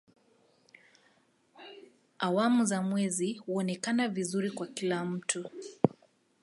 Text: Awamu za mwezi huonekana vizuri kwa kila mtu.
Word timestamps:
Awamu 2.19 2.65
za 2.65 2.81
mwezi 2.81 3.33
huonekana 3.33 4.07
vizuri 4.07 4.51
kwa 4.51 4.67
kila 4.67 5.05
mtu. 5.05 5.49